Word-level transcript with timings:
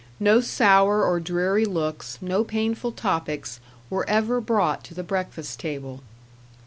No 0.19 0.39
sour 0.41 1.05
or 1.05 1.19
dreary 1.19 1.63
looks, 1.63 2.17
no 2.21 2.43
painful 2.43 2.91
topics, 2.91 3.59
were 3.87 4.03
ever 4.09 4.41
brought 4.41 4.83
to 4.85 4.95
the 4.95 5.03
breakfast 5.03 5.59
table. 5.59 6.01